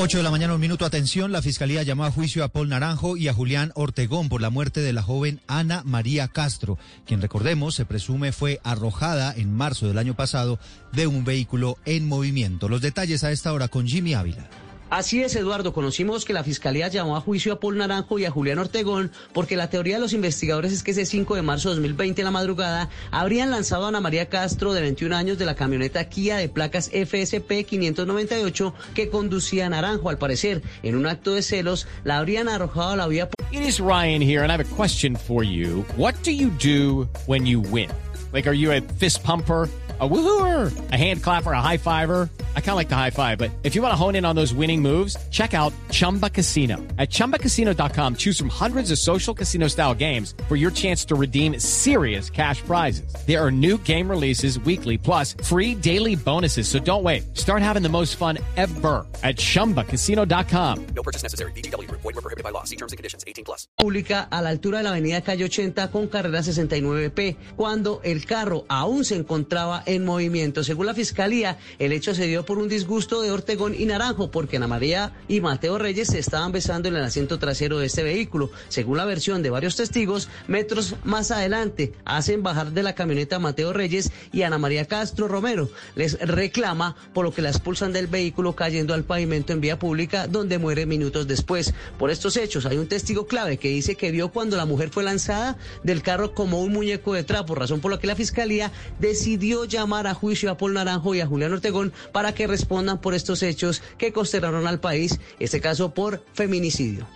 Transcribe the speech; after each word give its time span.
8 0.00 0.18
de 0.18 0.22
la 0.22 0.30
mañana, 0.30 0.54
un 0.54 0.60
minuto, 0.60 0.84
atención. 0.84 1.32
La 1.32 1.42
fiscalía 1.42 1.82
llamó 1.82 2.04
a 2.04 2.12
juicio 2.12 2.44
a 2.44 2.48
Paul 2.48 2.68
Naranjo 2.68 3.16
y 3.16 3.26
a 3.26 3.34
Julián 3.34 3.72
Ortegón 3.74 4.28
por 4.28 4.40
la 4.40 4.48
muerte 4.48 4.80
de 4.80 4.92
la 4.92 5.02
joven 5.02 5.40
Ana 5.48 5.82
María 5.84 6.28
Castro, 6.28 6.78
quien 7.04 7.20
recordemos 7.20 7.74
se 7.74 7.84
presume 7.84 8.30
fue 8.30 8.60
arrojada 8.62 9.34
en 9.36 9.52
marzo 9.52 9.88
del 9.88 9.98
año 9.98 10.14
pasado 10.14 10.60
de 10.92 11.08
un 11.08 11.24
vehículo 11.24 11.78
en 11.84 12.06
movimiento. 12.06 12.68
Los 12.68 12.80
detalles 12.80 13.24
a 13.24 13.32
esta 13.32 13.52
hora 13.52 13.66
con 13.66 13.88
Jimmy 13.88 14.14
Ávila. 14.14 14.48
Así 14.90 15.22
es, 15.22 15.36
Eduardo. 15.36 15.74
Conocimos 15.74 16.24
que 16.24 16.32
la 16.32 16.42
Fiscalía 16.42 16.88
llamó 16.88 17.16
a 17.16 17.20
juicio 17.20 17.52
a 17.52 17.60
Paul 17.60 17.76
Naranjo 17.76 18.18
y 18.18 18.24
a 18.24 18.30
Julián 18.30 18.58
Ortegón 18.58 19.12
porque 19.34 19.54
la 19.54 19.68
teoría 19.68 19.96
de 19.96 20.00
los 20.00 20.14
investigadores 20.14 20.72
es 20.72 20.82
que 20.82 20.92
ese 20.92 21.04
5 21.04 21.34
de 21.34 21.42
marzo 21.42 21.68
de 21.68 21.74
2020 21.74 22.22
en 22.22 22.24
la 22.24 22.30
madrugada 22.30 22.88
habrían 23.10 23.50
lanzado 23.50 23.84
a 23.84 23.88
Ana 23.88 24.00
María 24.00 24.30
Castro 24.30 24.72
de 24.72 24.80
21 24.80 25.14
años 25.14 25.36
de 25.36 25.44
la 25.44 25.54
camioneta 25.54 26.08
Kia 26.08 26.38
de 26.38 26.48
placas 26.48 26.90
FSP 26.90 27.66
598 27.66 28.74
que 28.94 29.10
conducía 29.10 29.66
a 29.66 29.68
Naranjo. 29.68 30.08
Al 30.08 30.16
parecer, 30.16 30.62
en 30.82 30.96
un 30.96 31.06
acto 31.06 31.34
de 31.34 31.42
celos, 31.42 31.86
la 32.04 32.16
habrían 32.16 32.48
arrojado 32.48 32.92
a 32.92 32.96
la 32.96 33.08
vía. 33.08 33.28
It 33.52 33.60
is 33.60 33.80
Ryan 33.80 34.22
here, 34.22 34.42
and 34.42 34.50
I 34.50 34.56
have 34.56 34.64
a 34.64 34.74
question 34.74 35.16
for 35.16 35.44
you. 35.44 35.84
What 35.98 36.14
do 36.22 36.30
you 36.30 36.48
do 36.48 37.08
when 37.26 37.46
you 37.46 37.60
win? 37.60 37.90
Like, 38.32 38.46
are 38.46 38.56
you 38.56 38.72
a 38.72 38.80
fist 38.80 39.22
pumper? 39.22 39.68
a 40.00 40.08
woohooer, 40.08 40.92
a 40.92 40.96
hand 40.96 41.22
clapper, 41.22 41.52
a 41.52 41.60
high 41.60 41.76
fiver. 41.76 42.30
I 42.58 42.60
kind 42.60 42.70
of 42.70 42.74
like 42.74 42.88
the 42.88 42.96
high 42.96 43.10
five, 43.10 43.38
but 43.38 43.52
if 43.62 43.76
you 43.76 43.82
want 43.82 43.92
to 43.92 43.96
hone 43.96 44.16
in 44.16 44.24
on 44.24 44.34
those 44.34 44.52
winning 44.52 44.82
moves, 44.82 45.16
check 45.30 45.54
out 45.54 45.72
Chumba 45.90 46.28
Casino. 46.28 46.76
At 46.98 47.08
ChumbaCasino.com, 47.08 48.16
choose 48.16 48.36
from 48.36 48.48
hundreds 48.48 48.90
of 48.90 48.98
social 48.98 49.32
casino 49.32 49.68
style 49.68 49.94
games 49.94 50.34
for 50.48 50.56
your 50.56 50.70
chance 50.70 51.04
to 51.06 51.14
redeem 51.14 51.58
serious 51.60 52.28
cash 52.28 52.60
prizes. 52.62 53.14
There 53.26 53.42
are 53.42 53.50
new 53.50 53.78
game 53.78 54.10
releases 54.10 54.58
weekly, 54.58 54.98
plus 54.98 55.34
free 55.42 55.74
daily 55.74 56.14
bonuses. 56.14 56.68
So 56.68 56.78
don't 56.78 57.02
wait. 57.02 57.36
Start 57.36 57.62
having 57.62 57.82
the 57.82 57.88
most 57.88 58.16
fun 58.16 58.38
ever 58.56 59.06
at 59.22 59.36
ChumbaCasino.com. 59.36 60.86
No 60.94 61.02
purchase 61.02 61.22
necessary. 61.22 61.52
VGW. 61.52 61.90
Void 61.90 62.04
were 62.04 62.12
prohibited 62.12 62.44
by 62.44 62.50
law. 62.50 62.64
See 62.64 62.76
terms 62.76 62.92
and 62.92 62.98
conditions. 62.98 63.24
18 63.26 63.44
plus. 63.44 63.68
Pública 63.76 64.26
a 64.30 64.42
la 64.42 64.50
altura 64.50 64.78
de 64.78 64.84
la 64.84 64.90
avenida 64.90 65.20
Calle 65.20 65.44
80 65.44 65.90
con 65.90 66.08
carrera 66.08 66.40
69P, 66.40 67.36
cuando 67.56 68.00
el 68.02 68.26
carro 68.26 68.64
aún 68.68 69.04
se 69.04 69.14
encontraba 69.14 69.82
en 69.86 70.04
movimiento. 70.04 70.64
Según 70.64 70.86
la 70.86 70.94
fiscalía, 70.94 71.58
el 71.78 71.92
hecho 71.92 72.14
se 72.14 72.26
dio 72.26 72.44
por 72.48 72.56
un 72.56 72.68
disgusto 72.70 73.20
de 73.20 73.30
Ortegón 73.30 73.74
y 73.74 73.84
Naranjo, 73.84 74.30
porque 74.30 74.56
Ana 74.56 74.66
María 74.66 75.12
y 75.28 75.42
Mateo 75.42 75.76
Reyes 75.76 76.08
se 76.08 76.18
estaban 76.18 76.50
besando 76.50 76.88
en 76.88 76.96
el 76.96 77.04
asiento 77.04 77.38
trasero 77.38 77.78
de 77.78 77.84
este 77.84 78.02
vehículo. 78.02 78.50
Según 78.68 78.96
la 78.96 79.04
versión 79.04 79.42
de 79.42 79.50
varios 79.50 79.76
testigos, 79.76 80.30
metros 80.46 80.94
más 81.04 81.30
adelante 81.30 81.92
hacen 82.06 82.42
bajar 82.42 82.72
de 82.72 82.82
la 82.82 82.94
camioneta 82.94 83.36
a 83.36 83.38
Mateo 83.38 83.74
Reyes 83.74 84.10
y 84.32 84.44
Ana 84.44 84.56
María 84.56 84.86
Castro 84.86 85.28
Romero. 85.28 85.68
Les 85.94 86.18
reclama 86.20 86.96
por 87.12 87.26
lo 87.26 87.34
que 87.34 87.42
la 87.42 87.50
expulsan 87.50 87.92
del 87.92 88.06
vehículo 88.06 88.56
cayendo 88.56 88.94
al 88.94 89.04
pavimento 89.04 89.52
en 89.52 89.60
vía 89.60 89.78
pública, 89.78 90.26
donde 90.26 90.56
muere 90.56 90.86
minutos 90.86 91.28
después. 91.28 91.74
Por 91.98 92.10
estos 92.10 92.38
hechos, 92.38 92.64
hay 92.64 92.78
un 92.78 92.88
testigo 92.88 93.26
clave 93.26 93.58
que 93.58 93.68
dice 93.68 93.94
que 93.94 94.10
vio 94.10 94.30
cuando 94.30 94.56
la 94.56 94.64
mujer 94.64 94.88
fue 94.88 95.04
lanzada 95.04 95.58
del 95.82 96.00
carro 96.00 96.32
como 96.32 96.62
un 96.62 96.72
muñeco 96.72 97.12
de 97.12 97.24
trapo, 97.24 97.54
razón 97.54 97.80
por 97.80 97.90
la 97.90 97.98
que 97.98 98.06
la 98.06 98.16
fiscalía 98.16 98.72
decidió 98.98 99.66
llamar 99.66 100.06
a 100.06 100.14
juicio 100.14 100.50
a 100.50 100.56
Paul 100.56 100.72
Naranjo 100.72 101.14
y 101.14 101.20
a 101.20 101.26
Julián 101.26 101.52
Ortegón 101.52 101.92
para 102.10 102.34
que 102.37 102.37
respondan 102.46 103.00
por 103.00 103.14
estos 103.14 103.42
hechos 103.42 103.82
que 103.98 104.12
consternaron 104.12 104.66
al 104.66 104.80
país, 104.80 105.18
este 105.38 105.60
caso 105.60 105.92
por 105.92 106.24
feminicidio. 106.32 107.06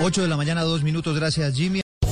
8 0.00 0.22
de 0.22 0.28
la 0.28 0.36
mañana, 0.36 0.62
dos 0.62 0.82
minutos. 0.82 1.14
Gracias, 1.14 1.54
Jimmy. 1.54 1.81